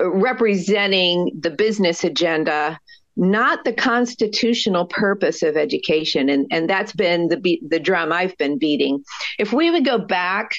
[0.00, 2.78] representing the business agenda
[3.14, 8.36] not the constitutional purpose of education and and that's been the be- the drum I've
[8.38, 9.04] been beating
[9.38, 10.52] if we would go back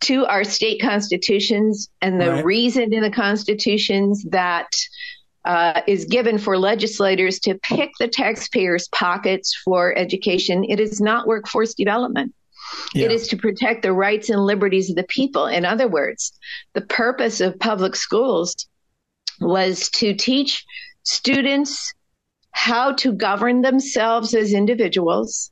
[0.00, 2.44] to our state constitutions and the right.
[2.44, 4.68] reason in the constitutions that
[5.44, 10.64] uh, is given for legislators to pick the taxpayers' pockets for education.
[10.64, 12.34] It is not workforce development.
[12.94, 13.06] Yeah.
[13.06, 15.46] It is to protect the rights and liberties of the people.
[15.46, 16.32] In other words,
[16.74, 18.66] the purpose of public schools
[19.40, 20.64] was to teach
[21.02, 21.94] students
[22.52, 25.50] how to govern themselves as individuals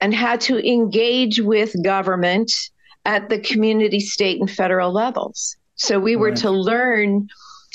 [0.00, 2.52] and how to engage with government
[3.04, 5.56] at the community, state, and federal levels.
[5.74, 6.36] So we were right.
[6.38, 7.28] to learn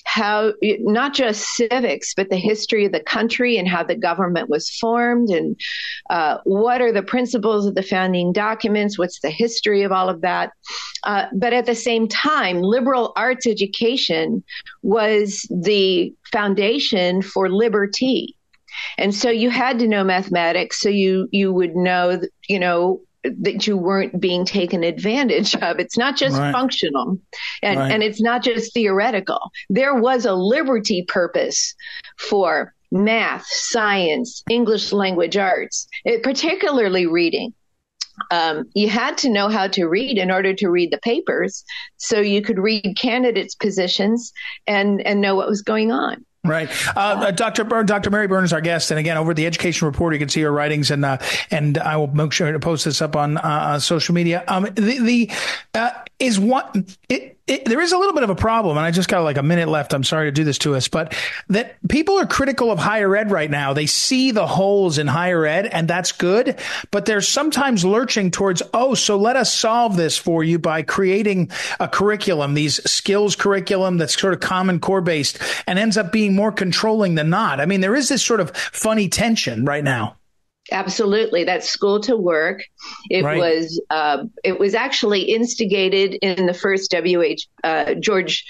[0.05, 4.69] how not just civics, but the history of the country and how the government was
[4.69, 5.59] formed and
[6.09, 10.21] uh, what are the principles of the founding documents, what's the history of all of
[10.21, 10.51] that.
[11.03, 14.43] Uh, but at the same time, liberal arts education
[14.83, 18.37] was the foundation for liberty.
[18.97, 23.01] And so you had to know mathematics so you you would know you know
[23.41, 25.79] that you weren't being taken advantage of.
[25.79, 26.51] It's not just right.
[26.51, 27.17] functional
[27.61, 27.91] and, right.
[27.91, 29.39] and it's not just theoretical.
[29.69, 31.75] There was a liberty purpose
[32.17, 37.53] for math, science, English language arts, it, particularly reading.
[38.31, 41.65] Um, you had to know how to read in order to read the papers
[41.97, 44.31] so you could read candidates' positions
[44.67, 46.25] and, and know what was going on.
[46.45, 47.63] Right, uh, uh Dr.
[47.63, 48.09] Byrne, Dr.
[48.09, 50.51] Mary Byrne is our guest, and again, over the Education Report, you can see her
[50.51, 51.17] writings, and uh,
[51.51, 54.43] and I will make sure to post this up on uh, social media.
[54.47, 55.31] Um, the the
[55.73, 56.85] uh, is one.
[57.09, 59.37] It, it, there is a little bit of a problem, and I just got like
[59.37, 59.93] a minute left.
[59.93, 61.15] I'm sorry to do this to us, but
[61.49, 63.73] that people are critical of higher ed right now.
[63.73, 66.59] They see the holes in higher ed, and that's good.
[66.89, 71.51] But they're sometimes lurching towards, oh, so let us solve this for you by creating
[71.79, 76.35] a curriculum, these skills curriculum that's sort of common core based and ends up being
[76.35, 77.59] more controlling than not.
[77.61, 80.17] I mean, there is this sort of funny tension right now.
[80.71, 82.63] Absolutely, that's school to work.
[83.09, 83.37] It right.
[83.37, 88.45] was uh, it was actually instigated in the first WH uh, George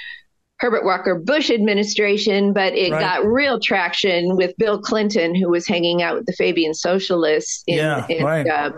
[0.58, 3.02] Herbert Walker Bush administration, but it right.
[3.02, 7.78] got real traction with Bill Clinton, who was hanging out with the Fabian Socialists in
[7.78, 8.48] yeah, in, right.
[8.48, 8.72] uh,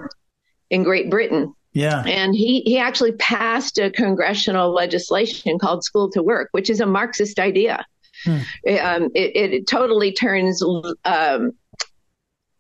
[0.72, 1.54] in Great Britain.
[1.74, 2.02] Yeah.
[2.08, 6.88] And he, he actually passed a congressional legislation called School to Work, which is a
[6.88, 7.86] Marxist idea.
[8.24, 8.38] Hmm.
[8.82, 10.64] Um, it, it, totally turns
[11.06, 11.52] um,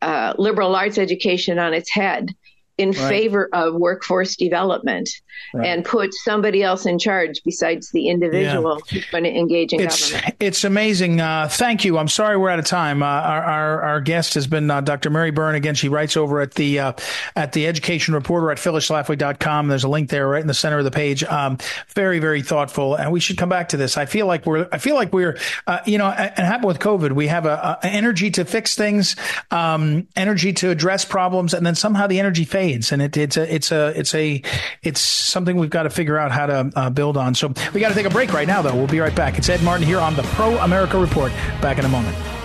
[0.01, 2.33] uh, liberal arts education on its head
[2.77, 3.09] in right.
[3.09, 5.09] favor of workforce development
[5.53, 5.65] right.
[5.65, 8.93] and put somebody else in charge besides the individual yeah.
[8.93, 10.35] who's going to engage in it's, government.
[10.39, 11.19] It's amazing.
[11.19, 11.97] Uh, thank you.
[11.97, 13.01] I'm sorry we're out of time.
[13.01, 15.09] Uh, our, our, our guest has been uh, Dr.
[15.09, 15.55] Mary Byrne.
[15.55, 16.93] Again, she writes over at the uh,
[17.35, 19.67] at the Education Reporter at phyllisschlafly.com.
[19.67, 21.23] There's a link there right in the center of the page.
[21.23, 21.57] Um,
[21.95, 23.97] very very thoughtful, and we should come back to this.
[23.97, 27.13] I feel like we're I feel like we're uh, you know, and happened with COVID.
[27.13, 29.15] We have a, a energy to fix things,
[29.49, 33.53] um, energy to address problems, and then somehow the energy fades and it, it's a
[33.53, 34.41] it's a it's a
[34.83, 37.35] it's something we've got to figure out how to uh, build on.
[37.35, 38.75] So we got to take a break right now, though.
[38.75, 39.37] We'll be right back.
[39.37, 41.31] It's Ed Martin here on the Pro America Report.
[41.61, 42.36] Back in a moment.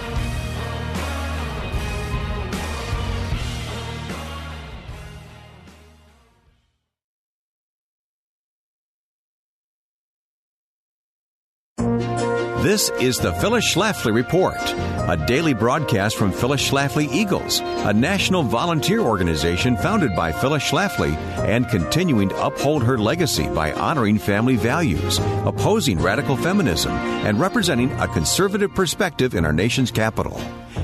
[12.72, 18.44] This is the Phyllis Schlafly Report, a daily broadcast from Phyllis Schlafly Eagles, a national
[18.44, 21.14] volunteer organization founded by Phyllis Schlafly
[21.46, 27.92] and continuing to uphold her legacy by honoring family values, opposing radical feminism, and representing
[28.00, 30.40] a conservative perspective in our nation's capital.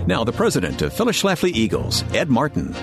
[0.07, 2.75] Now, the president of Phyllis Schlafly Eagles, Ed Martin.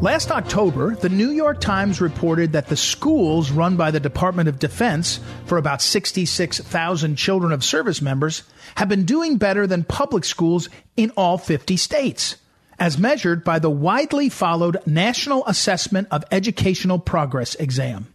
[0.00, 4.58] Last October, the New York Times reported that the schools run by the Department of
[4.58, 8.42] Defense for about 66,000 children of service members
[8.74, 12.36] have been doing better than public schools in all 50 states,
[12.78, 18.12] as measured by the widely followed National Assessment of Educational Progress exam.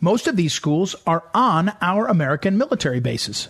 [0.00, 3.48] Most of these schools are on our American military bases.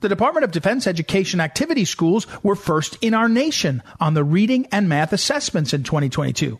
[0.00, 4.66] The Department of Defense Education Activity Schools were first in our nation on the reading
[4.72, 6.58] and math assessments in 2022.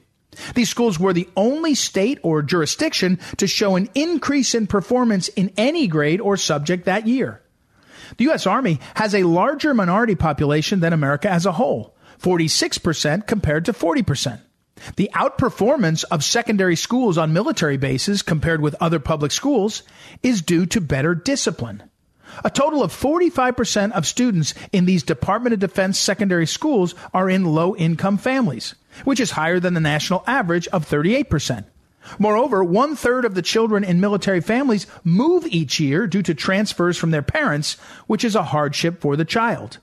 [0.54, 5.52] These schools were the only state or jurisdiction to show an increase in performance in
[5.56, 7.42] any grade or subject that year.
[8.16, 8.46] The U.S.
[8.46, 14.40] Army has a larger minority population than America as a whole, 46% compared to 40%.
[14.96, 19.82] The outperformance of secondary schools on military bases compared with other public schools
[20.22, 21.82] is due to better discipline.
[22.44, 27.44] A total of 45% of students in these Department of Defense secondary schools are in
[27.44, 31.64] low income families, which is higher than the national average of 38%.
[32.18, 36.96] Moreover, one third of the children in military families move each year due to transfers
[36.96, 37.74] from their parents,
[38.06, 39.78] which is a hardship for the child.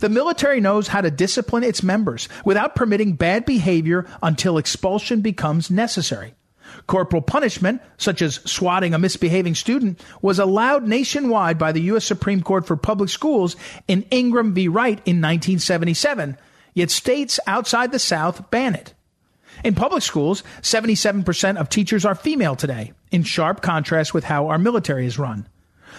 [0.00, 5.70] The military knows how to discipline its members without permitting bad behavior until expulsion becomes
[5.70, 6.34] necessary.
[6.86, 12.04] Corporal punishment, such as swatting a misbehaving student, was allowed nationwide by the U.S.
[12.04, 14.68] Supreme Court for Public Schools in Ingraham v.
[14.68, 16.36] Wright in 1977,
[16.76, 18.94] yet states outside the South ban it.
[19.64, 24.58] In public schools, 77% of teachers are female today, in sharp contrast with how our
[24.58, 25.48] military is run.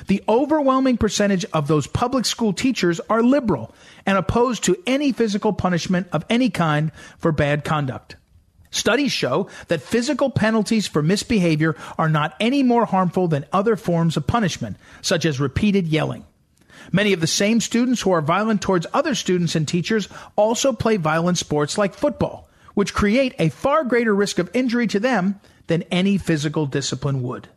[0.06, 3.74] The overwhelming percentage of those public school teachers are liberal
[4.06, 8.16] and opposed to any physical punishment of any kind for bad conduct.
[8.70, 14.18] Studies show that physical penalties for misbehavior are not any more harmful than other forms
[14.18, 16.26] of punishment, such as repeated yelling.
[16.92, 20.98] Many of the same students who are violent towards other students and teachers also play
[20.98, 25.84] violent sports like football, which create a far greater risk of injury to them than
[25.84, 27.50] any physical discipline would.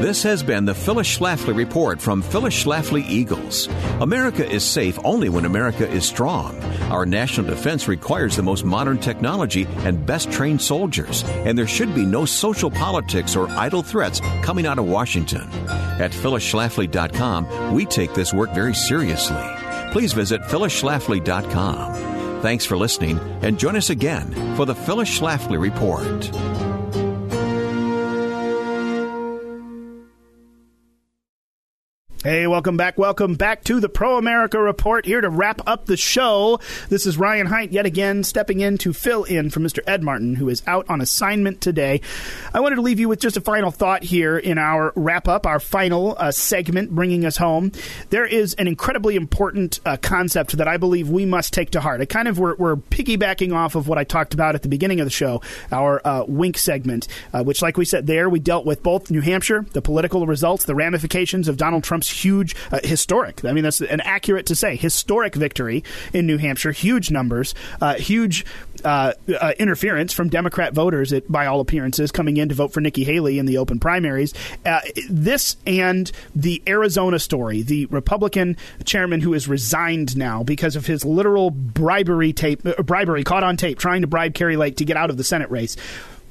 [0.00, 3.68] This has been the Phyllis Schlafly Report from Phyllis Schlafly Eagles.
[4.00, 6.58] America is safe only when America is strong.
[6.90, 11.94] Our national defense requires the most modern technology and best trained soldiers, and there should
[11.94, 15.46] be no social politics or idle threats coming out of Washington.
[15.68, 19.44] At phyllisschlafly.com, we take this work very seriously.
[19.92, 22.40] Please visit phyllisschlafly.com.
[22.40, 26.69] Thanks for listening, and join us again for the Phyllis Schlafly Report.
[32.22, 32.98] Hey, welcome back.
[32.98, 35.06] Welcome back to the Pro America Report.
[35.06, 36.60] Here to wrap up the show.
[36.90, 39.78] This is Ryan Height yet again stepping in to fill in for Mr.
[39.86, 42.02] Ed Martin, who is out on assignment today.
[42.52, 45.46] I wanted to leave you with just a final thought here in our wrap up,
[45.46, 47.72] our final uh, segment, bringing us home.
[48.10, 52.02] There is an incredibly important uh, concept that I believe we must take to heart.
[52.02, 55.00] I kind of we're, we're, piggybacking off of what I talked about at the beginning
[55.00, 55.40] of the show,
[55.72, 59.22] our uh, wink segment, uh, which, like we said there, we dealt with both New
[59.22, 63.44] Hampshire, the political results, the ramifications of Donald Trump's huge, uh, historic.
[63.44, 66.72] I mean, that's an accurate to say historic victory in New Hampshire.
[66.72, 68.44] Huge numbers, uh, huge
[68.84, 73.04] uh, uh, interference from Democrat voters, by all appearances, coming in to vote for Nikki
[73.04, 74.34] Haley in the open primaries.
[74.64, 80.86] Uh, this and the Arizona story, the Republican chairman who is resigned now because of
[80.86, 84.84] his literal bribery tape, uh, bribery caught on tape, trying to bribe Kari Lake to
[84.84, 85.76] get out of the Senate race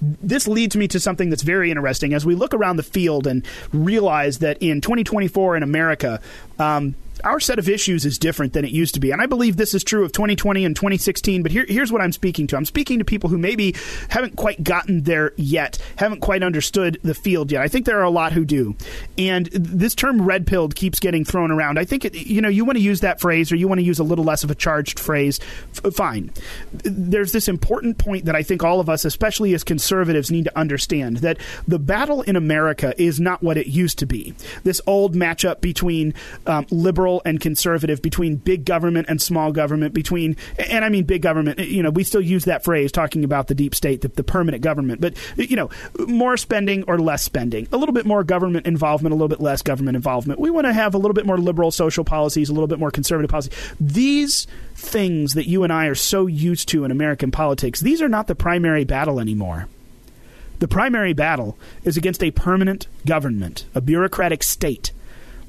[0.02, 2.14] this leads me to something that's very interesting.
[2.14, 6.22] As we look around the field and realize that in 2024 in America,
[6.58, 9.12] um, our set of issues is different than it used to be.
[9.12, 11.44] And I believe this is true of 2020 and 2016.
[11.44, 13.76] But here, here's what I'm speaking to I'm speaking to people who maybe
[14.10, 17.62] haven't quite gotten there yet, haven't quite understood the field yet.
[17.62, 18.76] I think there are a lot who do.
[19.18, 21.78] And this term red pilled keeps getting thrown around.
[21.80, 24.00] I think, you know, you want to use that phrase or you want to use
[24.00, 25.40] a little less of a charged phrase,
[25.84, 26.32] f- fine.
[26.72, 30.58] There's this important point that I think all of us, especially as conservatives, need to
[30.58, 34.34] understand that the battle in America is not what it used to be.
[34.64, 36.14] This old matchup between
[36.46, 41.06] um, liberal liberal and conservative, between big government and small government, between, and I mean
[41.06, 44.10] big government, you know, we still use that phrase talking about the deep state, the,
[44.10, 45.70] the permanent government, but, you know,
[46.08, 49.62] more spending or less spending, a little bit more government involvement, a little bit less
[49.62, 50.40] government involvement.
[50.40, 52.92] We want to have a little bit more liberal social policies, a little bit more
[52.92, 53.52] conservative policy.
[53.80, 58.10] These things that you and I are so used to in American politics, these are
[58.10, 59.68] not the primary battle anymore.
[60.60, 64.92] The primary battle is against a permanent government, a bureaucratic state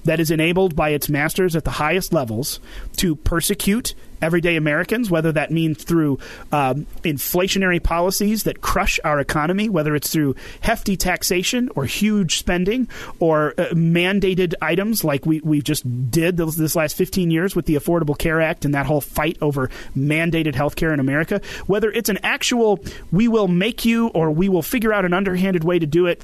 [0.05, 2.61] that is enabled by its masters at the highest levels
[2.97, 6.19] to persecute everyday Americans, whether that means through
[6.53, 12.89] um, inflationary policies that crush our economy, whether it's through hefty taxation or huge spending
[13.19, 17.67] or uh, mandated items like we, we just did this, this last 15 years with
[17.67, 21.91] the Affordable Care Act and that whole fight over mandated health care in America, whether
[21.91, 22.79] it's an actual
[23.11, 26.23] we will make you or we will figure out an underhanded way to do it.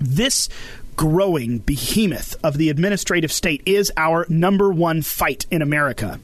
[0.00, 0.48] This
[0.96, 6.20] growing behemoth of the administrative state is our number one fight in America.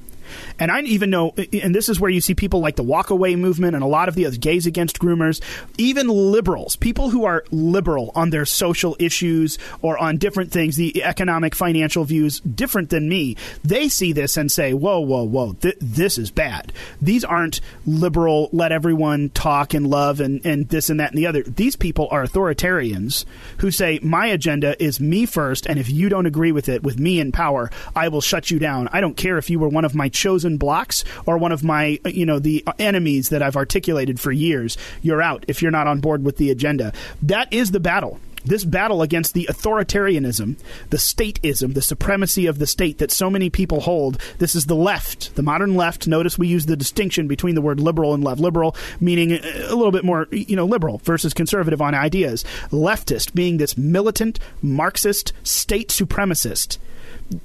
[0.58, 3.74] And I even know, and this is where you see people like the walkaway movement
[3.74, 5.42] and a lot of the other gays against groomers,
[5.78, 11.02] even liberals, people who are liberal on their social issues or on different things, the
[11.04, 15.76] economic, financial views different than me, they see this and say, whoa, whoa, whoa, th-
[15.80, 16.72] this is bad.
[17.00, 21.26] These aren't liberal, let everyone talk and love and, and this and that and the
[21.26, 21.42] other.
[21.42, 23.24] These people are authoritarians
[23.58, 26.98] who say, my agenda is me first, and if you don't agree with it, with
[26.98, 28.88] me in power, I will shut you down.
[28.92, 31.98] I don't care if you were one of my chosen blocks or one of my,
[32.04, 34.76] you know, the enemies that I've articulated for years.
[35.00, 36.92] You're out if you're not on board with the agenda.
[37.22, 40.56] That is the battle this battle against the authoritarianism,
[40.90, 44.18] the stateism, the supremacy of the state that so many people hold.
[44.38, 46.06] This is the left, the modern left.
[46.06, 48.40] Notice we use the distinction between the word liberal and left.
[48.40, 52.44] Liberal meaning a little bit more, you know, liberal versus conservative on ideas.
[52.70, 56.78] Leftist being this militant, Marxist, state supremacist.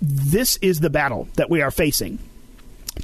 [0.02, 2.20] This is the battle that we are facing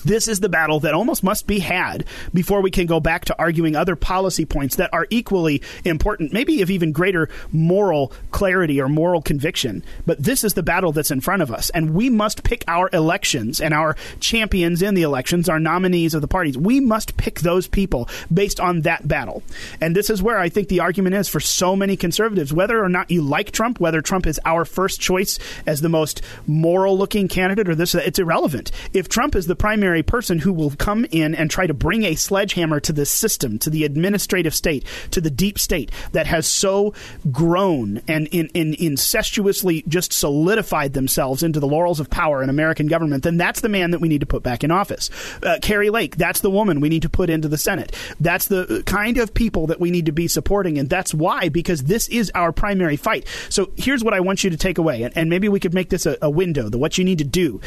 [0.05, 3.35] This is the battle that almost must be had before we can go back to
[3.37, 8.87] arguing other policy points that are equally important, maybe of even greater moral clarity or
[8.87, 9.83] moral conviction.
[10.05, 12.89] But this is the battle that's in front of us, and we must pick our
[12.93, 16.57] elections and our champions in the elections, our nominees of the parties.
[16.57, 19.43] We must pick those people based on that battle.
[19.79, 22.89] And this is where I think the argument is for so many conservatives, whether or
[22.89, 27.27] not you like Trump, whether Trump is our first choice as the most moral looking
[27.27, 28.71] candidate or this, it's irrelevant.
[28.93, 32.13] If Trump is the primary person who will come in and try to bring a
[32.13, 36.93] sledgehammer to the system, to the administrative state, to the deep state that has so
[37.31, 42.85] grown and in, in, incestuously just solidified themselves into the laurels of power in American
[42.85, 45.09] government, then that's the man that we need to put back in office.
[45.41, 47.91] Uh, Kari Lake, that's the woman we need to put into the Senate.
[48.19, 51.85] That's the kind of people that we need to be supporting, and that's why, because
[51.85, 53.25] this is our primary fight.
[53.49, 55.89] So here's what I want you to take away, and, and maybe we could make
[55.89, 57.59] this a, a window, the what you need to do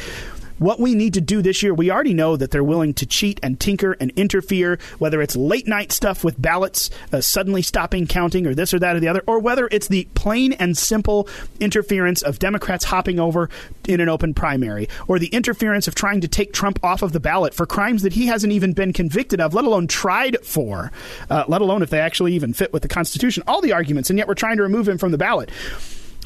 [0.58, 3.40] what we need to do this year, we already know that they're willing to cheat
[3.42, 8.46] and tinker and interfere, whether it's late night stuff with ballots uh, suddenly stopping counting
[8.46, 11.28] or this or that or the other, or whether it's the plain and simple
[11.60, 13.48] interference of Democrats hopping over
[13.88, 17.20] in an open primary, or the interference of trying to take Trump off of the
[17.20, 20.90] ballot for crimes that he hasn't even been convicted of, let alone tried for,
[21.30, 23.42] uh, let alone if they actually even fit with the Constitution.
[23.46, 25.50] All the arguments, and yet we're trying to remove him from the ballot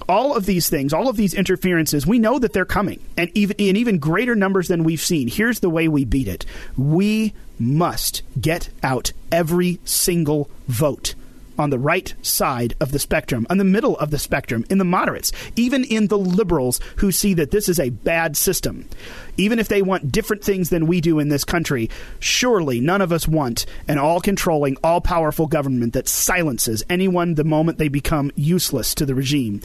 [0.08, 3.56] all of these things, all of these interferences, we know that they're coming, and even
[3.58, 5.28] in even greater numbers than we've seen.
[5.28, 6.46] Here's the way we beat it:
[6.76, 11.14] we must get out every single vote
[11.58, 14.84] on the right side of the spectrum, on the middle of the spectrum, in the
[14.84, 18.88] moderates, even in the liberals who see that this is a bad system.
[19.36, 21.90] Even if they want different things than we do in this country,
[22.20, 27.44] surely none of us want an all controlling, all powerful government that silences anyone the
[27.44, 29.60] moment they become useless to the regime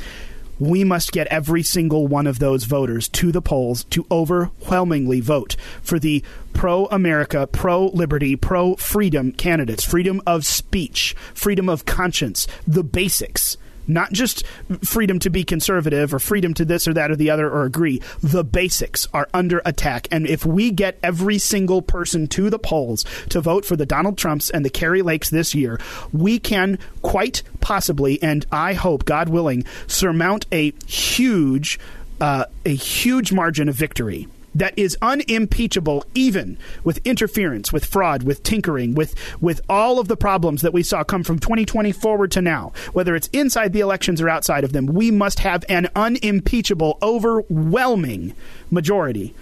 [0.64, 5.56] we must get every single one of those voters to the polls to overwhelmingly vote
[5.82, 12.48] for the pro America, pro liberty, pro freedom candidates, freedom of speech, freedom of conscience,
[12.66, 13.58] the basics
[13.88, 14.46] not just
[14.84, 18.02] freedom to be conservative or freedom to this or that or the other or agree.
[18.22, 20.08] The basics are under attack.
[20.12, 24.18] And if we get every single person to the polls to vote for the Donald
[24.18, 25.80] Trumps and the Kari Lakes this year,
[26.12, 31.80] we can quite possibly, and I hope, God willing, surmount a huge,
[32.20, 38.44] uh, a huge margin of victory that is unimpeachable even with interference with fraud with
[38.44, 42.42] tinkering with with all of the problems that we saw come from 2020 forward to
[42.42, 46.98] now whether it's inside the elections or outside of them we must have an unimpeachable
[47.02, 48.34] overwhelming
[48.72, 49.34] majority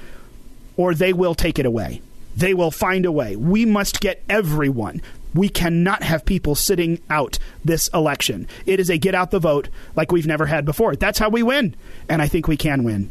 [0.77, 2.01] or they will take it away
[2.35, 5.01] they will find a way we must get everyone
[5.33, 8.47] we cannot have people sitting out this election.
[8.65, 10.95] It is a get out the vote like we've never had before.
[10.95, 11.75] That's how we win.
[12.09, 13.09] And I think we can win.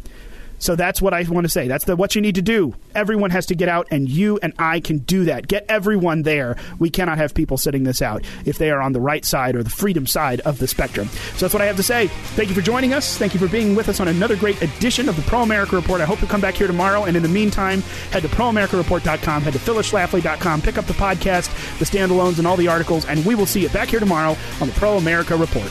[0.61, 1.67] So that's what I want to say.
[1.67, 2.75] That's the what you need to do.
[2.95, 5.49] Everyone has to get out, and you and I can do that.
[5.49, 6.57] Get everyone there.
[6.79, 9.63] We cannot have people sitting this out if they are on the right side or
[9.63, 11.09] the freedom side of the spectrum.
[11.09, 12.07] So that's what I have to say.
[12.37, 13.17] Thank you for joining us.
[13.17, 16.01] Thank you for being with us on another great edition of the Pro America Report.
[16.01, 17.05] I hope you come back here tomorrow.
[17.05, 17.81] And in the meantime,
[18.13, 22.69] head to proamericareport.com, head to phyllisschlafly.com, pick up the podcast, the standalones, and all the
[22.69, 25.71] articles, and we will see you back here tomorrow on the Pro America Report.